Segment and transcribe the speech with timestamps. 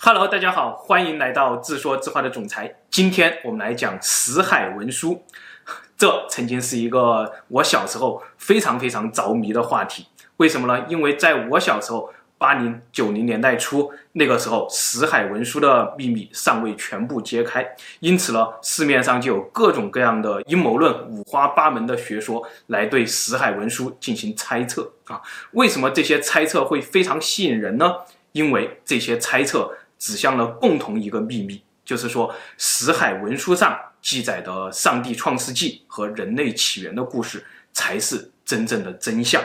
[0.00, 2.72] Hello，大家好，欢迎来到自说自话的总裁。
[2.88, 5.24] 今天我们来讲死海文书，
[5.98, 10.06] 这曾经是一个我小时候非常非常着迷的话题。
[10.36, 10.86] 为什么呢？
[10.88, 17.68] 因为在我小时候，八零九零年代初，那个时候死海文书的秘密尚未全部揭开，
[17.98, 25.20] 因此呢，市面上就有各种各样的阴谋论、五花八门的学说来对死海文书进行猜测啊。
[25.54, 27.92] 为什么这些猜测会非常吸引人呢？
[28.30, 39.42] 因为这些猜测指向了共同一个秘密，就是说，死海文书上记载的上帝创世纪和人类起源的故事才是真正的真相。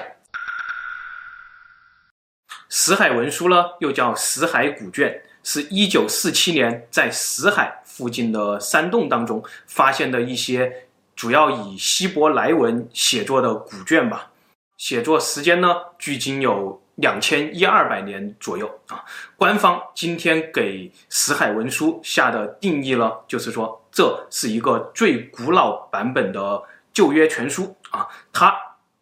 [2.69, 14.31] 死海文书呢，又叫死海古卷，是一九四七年在死海附近的山洞当中发现的一些主要以希伯来文写作的古卷吧。
[14.77, 19.03] 写作时间呢，距今有两千一二百年左右啊。
[19.35, 28.07] 官方今天给死海文书下的定义呢，就是说这是一个最古老版本的旧约全书啊。
[28.31, 28.53] 它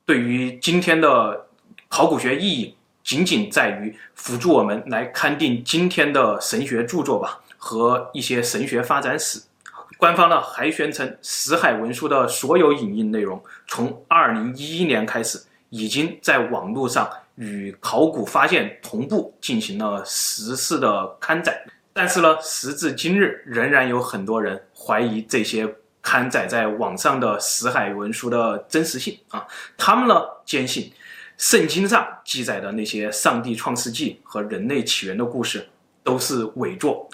[0.06, 1.48] 对于今天的
[1.90, 2.76] 考古学意义。
[3.04, 9.42] 仅仅在于辅助我们来勘定今天的神学著作吧，和一些神学发展史。
[9.98, 17.10] 官方呢还宣称，死海文书的所有影印内容，从二零一一年开始，已经在网络上
[17.42, 21.60] 与考古发现同步进行了实时的刊载。
[21.92, 25.68] 但是呢，时至今日，仍然有很多人怀疑这些
[26.04, 30.94] 刊载在网上的死海文书的真实性啊，他们呢坚信。
[31.38, 35.68] 圣经上记载的那些上帝创世纪和人类起源的故事
[36.04, 37.10] 都是伪作，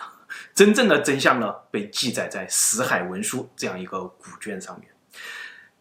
[0.53, 4.89] 真正的真相呢被记载在死海文书这样一个古卷上面。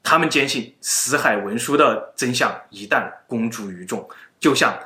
[0.01, 4.09] 他们坚信死海文书的真相一旦公诸于众，
[4.39, 4.79] 就像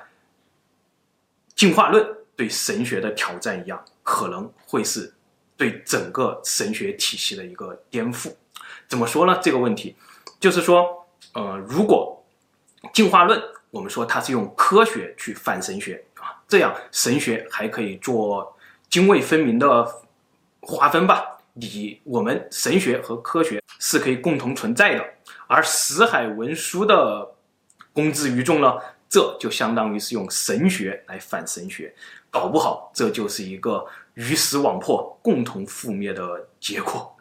[1.55, 2.07] 进化论
[2.37, 5.13] 对神学的挑战一样，可能会是
[5.57, 8.33] 对整个神学体系的一个颠覆。
[8.89, 9.39] 怎么说呢？
[9.43, 9.95] 这个问题
[10.39, 12.25] 就是说，呃，如果
[12.95, 13.41] 进化论，
[13.71, 18.57] 我们说它是用科学去反神学啊，这样神学还可以做
[18.89, 19.87] 泾渭分明的
[20.61, 21.39] 划分吧。
[21.53, 25.05] 你我们神学和科学是可以共同存在的，
[25.47, 27.35] 而死海文书的
[27.93, 28.79] 公之于众呢，
[29.11, 31.93] 这就相当于是用神学来反神学，
[32.31, 33.85] 搞不好这就是一个
[34.15, 37.17] 鱼死网破、共同覆灭的结果。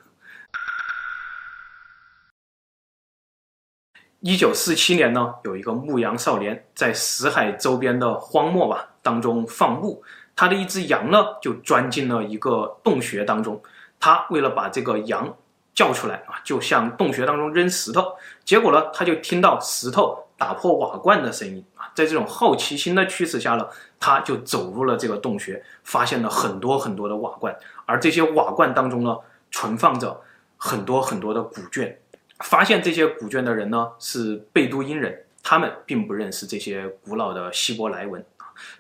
[4.20, 10.04] 一九四七年呢，有一个牧羊少年在死海周边的荒漠吧当中放牧，
[10.36, 13.60] 他的一只羊呢就钻进了一个洞穴当中。
[14.00, 15.36] 他为了把这个羊
[15.74, 18.16] 叫出来啊，就向洞穴当中扔石头。
[18.46, 21.92] 结果呢，他就听到石头打破瓦罐的声音啊。
[21.94, 23.68] 在这种好奇心的驱使下呢，
[24.00, 27.56] 他就走入了这个洞穴，发现了很多很多的瓦罐，
[27.86, 29.16] 而这些瓦罐当中呢，
[29.52, 30.20] 存放着
[30.58, 31.96] 很多很多的古卷。
[32.40, 38.24] 发现这些古卷的人呢，是贝都因人，他们并不认识这些古老的希伯来文。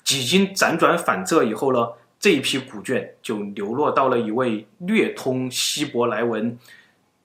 [0.03, 6.57] 几经辗转反侧以后呢，这一批古卷就流落到了一位略通希伯来文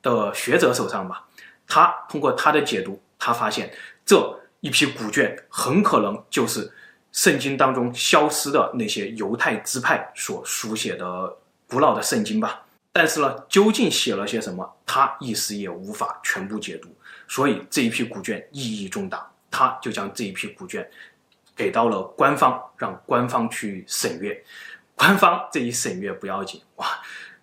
[0.03, 1.25] 的学者手上吧。
[1.69, 3.73] 他通过他的解读，他发现
[4.05, 6.73] 这一批古卷很可能就是
[7.13, 11.37] 圣经当中消失的那些犹太支派所书写的
[11.69, 12.61] 古老的圣经吧。
[12.93, 16.89] 但是呢，究竟写了些什么，他一时也无法全部解读。
[17.27, 20.89] 所以这一批古卷意义重大，他就将这一批古卷
[21.57, 24.41] 给到了官方，让官方去审阅。
[24.95, 26.87] 官方这一审阅不要紧，哇，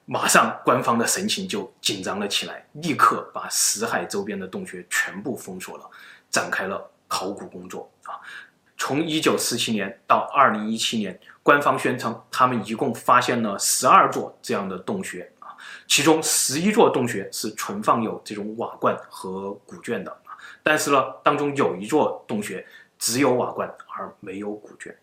[0.06, 5.90] 马上官方的神情就紧张了起来，立刻把死海周边的洞穴全部封锁了，
[6.31, 8.18] 展开了考古工作啊。
[8.78, 15.53] 从一九四七年到二零一七年，官方宣称他们一共发现了十二座这样的洞穴啊。
[15.88, 20.18] 其中十一座洞穴是存放有这种瓦罐和古卷的，
[20.64, 22.66] 但是呢，当中有一座洞穴
[22.98, 24.98] 只有瓦罐而没有古卷，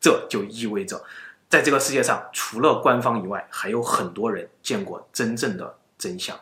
[0.00, 1.02] 这就意味着，
[1.48, 6.38] 在这个世界上除了官方以外，还有很多人见过真正的真相。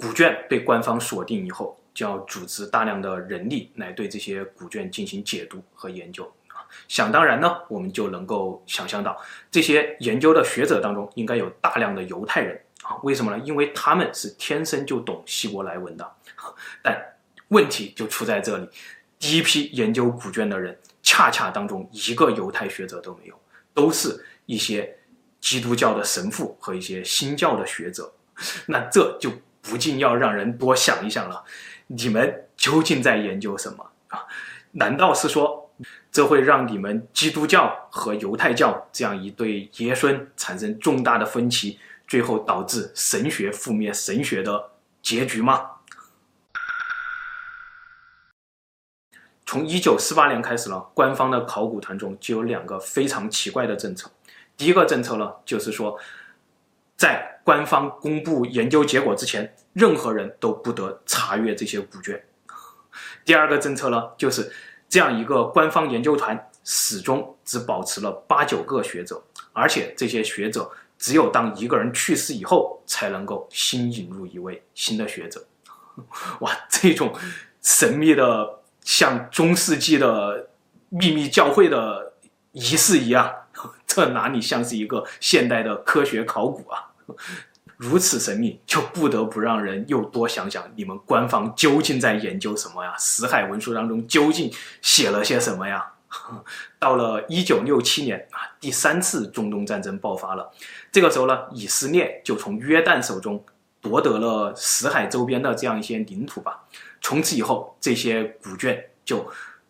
[0.00, 6.64] 古卷被官方锁定以后，就要组织大量的人力来对这些古卷进行解读和研究啊。
[6.88, 9.20] 想当然呢，我们就能够想象到，
[9.50, 12.96] 这些研究的学者当中应该有大量的犹太人啊。
[13.02, 13.42] 为什么呢？
[13.44, 16.12] 因为他们是天生就懂希伯来文的。
[16.82, 16.98] 但
[17.48, 18.68] 问题就出在这里，
[19.18, 23.38] 第一批研究古卷的人，恰恰当中一个犹太学者都没有，
[23.74, 24.96] 都是一些
[25.40, 28.10] 基督教的神父和一些新教的学者。
[28.66, 29.30] 那这就
[29.62, 31.44] 不禁要让人多想一想了：
[31.88, 34.26] 你们究竟在研究什么啊？
[34.72, 35.58] 难道是说？
[36.12, 45.70] 这会让你们基督教和犹太教这样一对爷孙产生重大的分歧，最后导致神学覆灭神学的结局吗？
[49.46, 54.10] 从一九四八年开始呢，官方的考古团中就有两个非常奇怪的政策。
[54.56, 55.96] 第一个政策呢，就是说，
[57.00, 62.22] 在官方公布研究结果之前，任何人都不得查阅这些古卷。
[63.24, 64.52] 第二个政策呢，就是
[64.86, 69.22] 这样一个官方研究团始终只保持了八九个学者，
[69.54, 75.42] 而且这些学者只有当一个人去世以后，才能够新引入一位新的学者。
[76.40, 77.14] 哇，这种
[77.62, 78.60] 神秘的。
[78.82, 80.48] 像中世纪的
[80.88, 82.14] 秘密教会的
[82.52, 83.30] 仪式一样，
[83.86, 86.89] 这哪里像是一个现代的科学考古啊？
[87.76, 92.94] 如此神秘，就不得不让人又多想想，你们官方究竟在研究什么呀？
[92.98, 94.52] 死海文书当中究竟
[94.82, 95.92] 写了些什么呀？
[96.78, 100.50] 到了一九六七年啊，第三次中东战争爆发了。
[100.92, 103.42] 这个时候呢，以色列就从约旦手中
[103.80, 106.64] 夺得了死海周边的这样一些领土吧。
[107.00, 109.26] 从此以后，这些古卷就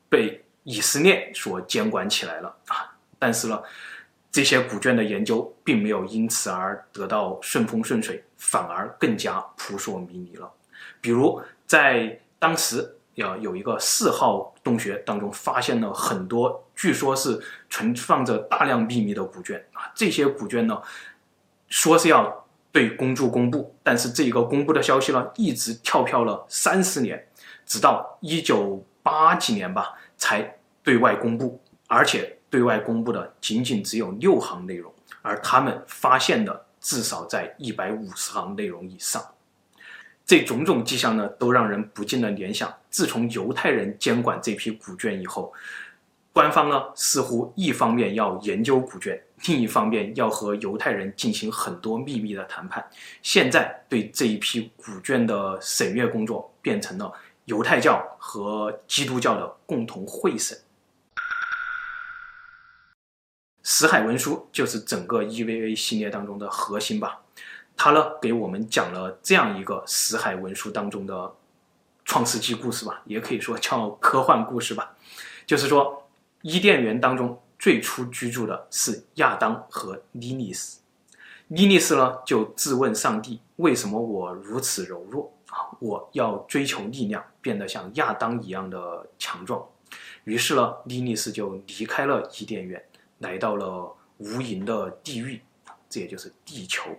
[0.09, 2.91] 被以色列所监管起来了啊！
[3.19, 3.63] 但是呢，
[4.31, 10.51] 这些古卷的研究并没有因此而得到顺风顺水，反而更加扑朔迷离了。
[11.01, 19.91] 比如，在当时要有一个四号洞穴当中，发现了很多据说是存放着大量秘密的古卷啊！
[19.95, 20.81] 这些古卷呢，
[21.69, 22.37] 说是要。
[22.73, 27.27] 对公众公布，但是这一个公布的消息呢，一直跳票了三十年，
[27.67, 34.93] 直到一九八几年吧，才对外公布，而且对外公布的仅仅只有六行内容，
[35.23, 39.25] 而他们发现的至少在一百五十行内容以上。
[40.27, 45.53] 这种种迹象呢，都让人不禁的联想，自从犹太人监管这批古卷以后。
[46.33, 52.85] 官方呢，似乎一方面要研究古卷，另一方面要和犹太人进行很多秘密的谈判。
[53.21, 57.13] 现在对这一批古卷的审阅工作，变成了
[57.47, 60.57] 犹太教和基督教的共同会审。
[63.63, 67.21] 死海文书就是整个 EVA 系列当中的核心吧。
[67.77, 71.33] 它呢，给我们讲了这样一个死海文书当中的
[72.05, 74.95] 创世纪故事吧，也可以说叫科幻故事吧，
[75.47, 75.97] 就是说。
[76.43, 80.81] 伊甸园当中最初居住的是亚当和莉莉丝。
[81.49, 85.69] 莉莉丝呢就质问上帝：“为什么我如此柔弱啊？
[85.81, 89.63] 我要追求力量，变得像亚当一样的强壮。”
[90.25, 92.83] 于是呢，莉莉丝就离开了伊甸园，
[93.21, 95.41] 来到了无垠的地狱，
[95.89, 96.91] 这也就是地球。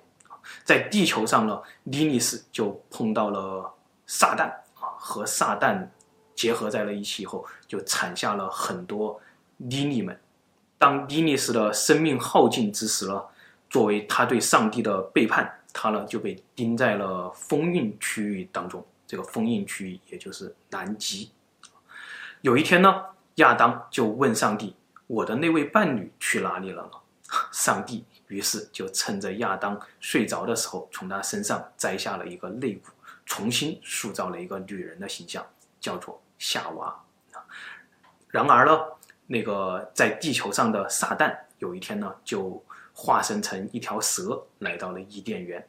[0.63, 3.71] 在地球上呢，莉莉丝就碰到了
[4.07, 4.49] 撒旦
[4.83, 5.87] 啊，和撒旦
[6.33, 9.21] 结合在了一起以后，就产下了很多。
[9.57, 10.19] 妮妮们，
[10.79, 13.23] 当妮妮丝的生命耗尽之时呢，
[13.69, 18.83] 作为他对上帝的背叛，他呢就被钉在了封印区域当中。
[19.05, 21.29] 这个封印区域也就是南极。
[22.41, 24.75] 有一天呢，亚当就问上帝
[25.11, 26.91] ：“我的那位伴侣去哪里了呢？”
[27.51, 32.87] 上帝于是就趁着亚当睡着的时候，从他身上摘下了一个肋骨，
[33.25, 35.45] 重新塑造了一个女人的形象，
[35.81, 36.97] 叫做夏娃。
[38.29, 38.79] 然而呢，
[39.27, 42.63] 那个在地球上的撒旦有一天呢，就
[42.93, 45.65] 化身成一条蛇来到了伊甸园，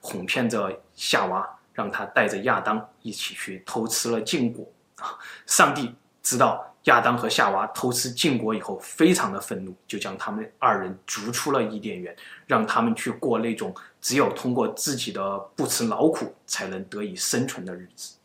[0.00, 4.66] 哄骗着夏娃，让他带着亚当一起去偷吃了禁果。
[4.96, 12.16] 啊，上帝知道亚当和夏娃偷吃禁果以后，非常的愤怒，就将他们二人逐出了伊甸园，
[12.48, 18.16] 让他们去过那种只有通过自己的不辞劳苦才能得以生存的日子。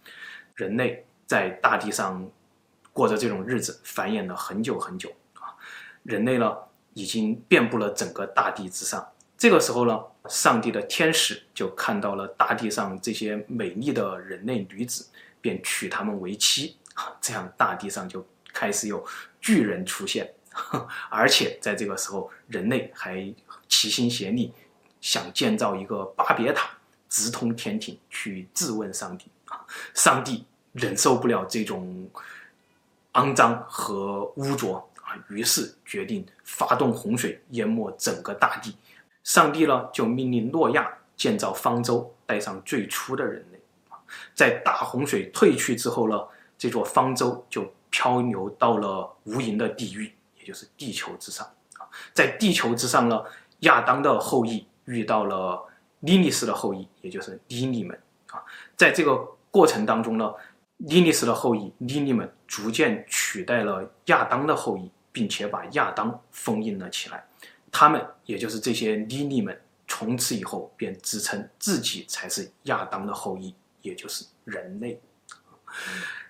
[0.56, 2.28] 人类在大地上。
[2.94, 5.56] 过着这种日子，繁衍了很久很久啊！
[6.04, 6.54] 人类呢，
[6.94, 9.10] 已经遍布了整个大地之上。
[9.38, 15.08] 这个时候呢，上帝的天使就看到了大地上这些美丽的人类女子，
[15.40, 17.16] 便娶她们为妻啊！
[17.22, 19.06] 这样大地上就开始有
[19.40, 20.34] 巨人出现，
[21.10, 23.34] 而且在这个时候，人类还
[23.68, 24.54] 齐心协力，
[25.00, 26.70] 想建造一个巴别塔，
[27.10, 29.28] 直通天庭去质问上帝！
[29.94, 32.10] 上帝忍受不了这种。
[33.14, 38.74] 肮脏和污浊啊，于是决定发动洪水淹没整个大地。
[39.26, 43.60] 上帝呢，就命令诺亚建造方舟，带上最初的人类。
[44.34, 46.18] 在大洪水退去之后呢，
[46.58, 51.46] 这座方舟就漂流到了无垠的地狱，也就是地球之上
[51.78, 51.86] 啊。
[52.12, 53.24] 在地球之上呢，
[53.60, 55.64] 亚当的后裔遇到了
[56.00, 57.96] 莉莉丝的后裔，也就是妮妮们
[58.32, 58.42] 啊。
[58.76, 59.16] 在这个
[59.52, 60.34] 过程当中呢。
[60.84, 67.24] 尼尼斯的后裔尼尼们逐渐取代了亚当的后裔，并且把亚当封印了起来。
[67.72, 75.00] 他们，也就是这些尼尼们，从此以后便自称自己才是亚当的后裔，也就是人类。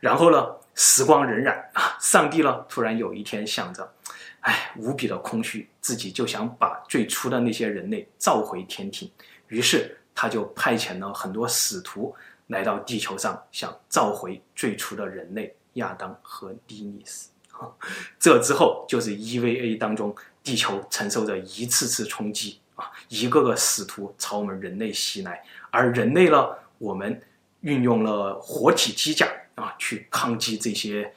[0.02, 3.94] 然后呢，时光荏苒啊，上帝呢，突然有一天想着，
[4.40, 9.12] 哎，无比的空虚，自己就想把最初的那些人类召回天庭，
[9.48, 12.16] 于是他就派遣了很多使徒
[12.48, 17.30] 来到地球上，想召回最初的人类亚当和尼尼斯。
[18.18, 27.22] 这之后就是 EVA 当中，地球承受着一次次冲击啊，一个个使徒朝我们人类袭来，而人类呢，我们。
[27.62, 29.28] 运用了活体机甲
[29.62, 31.14] 啊，去抗击这些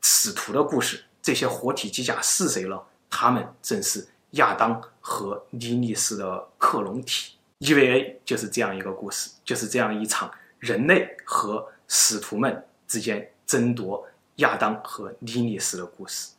[0.00, 1.04] 使徒的故事。
[1.22, 2.80] 这些活体机甲是谁呢？
[3.08, 7.34] 他们正是亚当和尼尼斯的克隆体。
[7.60, 16.32] EVA 就是这样一个故事，就是这样一场人类和使徒们之间争夺亚当和尼尼斯的故事。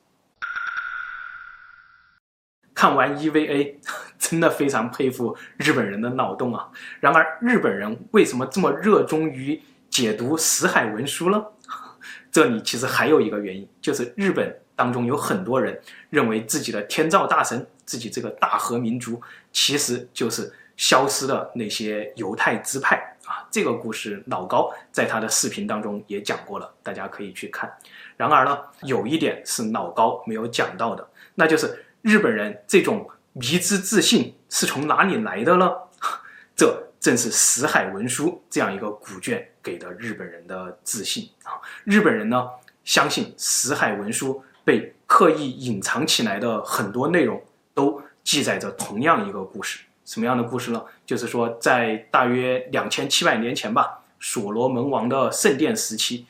[2.75, 3.75] 看完 EVA，
[4.19, 6.69] 真的非常佩服日本人的脑洞啊！
[6.99, 9.59] 然而，日本人为什么这么热衷于
[9.95, 11.41] 解读死海文书呢？
[12.29, 19.21] 这里其实还有一个原因，就是日本当中有很多人认为自己的天照大神，自己这个大和民族，
[19.53, 23.47] 其实就是消失的那些犹太支派啊。
[23.49, 27.71] 这个故事老高在他的视频当中也讲过了，大家可以去看。
[28.17, 31.81] 然而呢，有一点是老高没有讲到的，那就是。
[32.01, 35.71] 日本人这种迷之自信是从哪里来的呢？
[36.55, 41.57] 这正是《死海文书》这样一个古卷给的日本人的自信啊！
[41.83, 42.47] 日本人呢，
[42.83, 47.43] 相信《死海文书》被刻意隐藏起来的很多内容
[47.73, 49.79] 都记载着同样一个故事。
[50.05, 50.85] 什么样的故事呢？
[51.03, 56.27] 就是说，在大约两千七百年前吧，所罗门王的圣殿时期，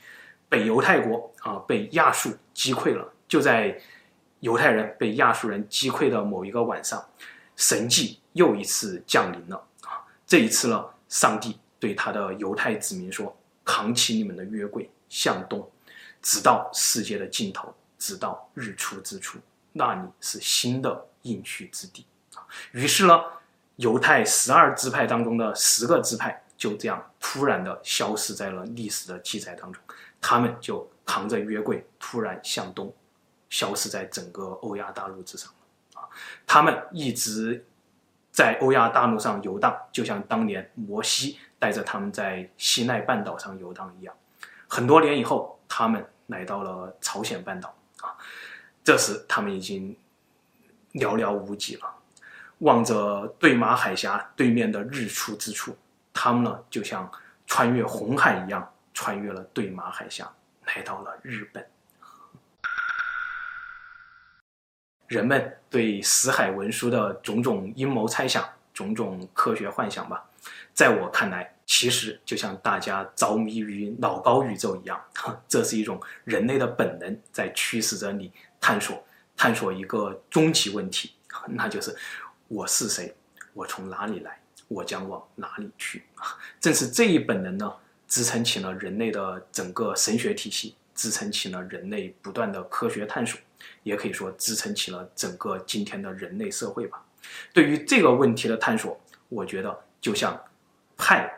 [0.48, 3.78] 北犹太国啊被亚述击溃了，就在。
[4.42, 7.04] 犹太人被亚述人击溃的某一个晚上，
[7.56, 10.06] 神迹又一次降临了啊！
[10.28, 15.70] 这一次呢，上帝对他的犹太子民说：“扛起你们的约柜，向东，
[16.20, 19.38] 直到世界的尽头，直到日出之处，
[19.72, 22.04] 那里是新的应许之地。”
[22.74, 23.22] 于是呢，
[23.76, 29.80] 犹太十二支派当中的十个支派就这样突然的消失在了历史的记载当中，
[30.20, 32.92] 他们就扛着约柜突然向东。
[33.48, 35.54] 消失在整个欧亚大陆之上
[35.94, 36.02] 啊！
[36.48, 37.64] 他们一直
[38.32, 44.16] 在欧亚大陆上游荡，就像当年摩西带着他们在西奈半岛上游荡一样。
[44.68, 48.14] 很多年以后，他们来到了朝鲜半岛啊，
[48.84, 49.98] 这时他们已经
[50.94, 51.92] 寥寥无几了。
[52.60, 55.76] 望着对马海峡对面的日出之处，
[56.14, 57.12] 他们呢就像
[57.48, 60.32] 穿越红海一样，穿越了对马海峡，
[60.68, 61.68] 来到了日本。
[65.08, 70.24] 人们对死海文书的种种阴谋猜想、种种科学幻想吧，
[70.76, 75.02] 在我看来，其实就像大家着迷于脑高宇宙一样，
[75.48, 78.32] 这是一种人类的本能在驱使着你
[78.62, 79.04] 探索、
[79.36, 81.12] 探索一个终极问题，
[81.48, 81.96] 那就是
[82.48, 83.16] 我是谁？
[83.54, 84.40] 我从哪里来？
[84.68, 86.04] 我将往哪里去？
[86.60, 87.72] 正是这一本能呢，
[88.08, 93.40] 支撑起了人类的整个神学体系，支撑起了人类不断的科学探索。
[93.82, 97.04] 也可以说支撑起了整个今天的人类社会吧。
[97.54, 100.40] 对于这个问题的探索，我觉得就像
[100.98, 101.32] 派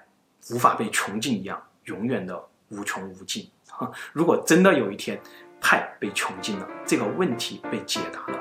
[0.51, 3.50] 无法被穷尽一样，永远的无穷无尽。
[4.13, 5.20] 如果真的有一天
[5.62, 8.39] 派被穷尽了，这个问题被解答了，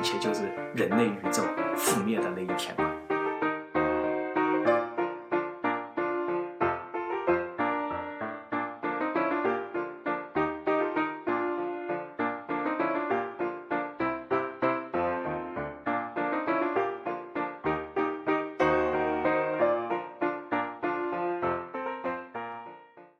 [0.00, 0.42] 一切就是
[0.74, 1.42] 人类宇宙
[1.76, 2.89] 覆灭的那一天了。